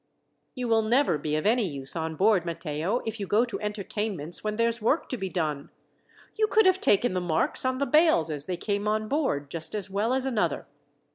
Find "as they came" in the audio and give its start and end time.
8.31-8.87